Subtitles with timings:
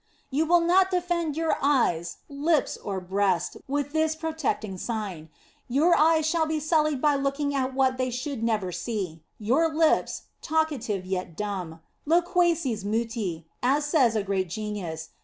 [0.31, 5.29] You will not defend your eyes, lips, or breast with this protecting Sign;
[5.67, 10.23] your eyes shall be sullied by looking at what they should never see; your lips,
[10.41, 15.09] talkative yet dumb, lo quaces muti, as says a great genius.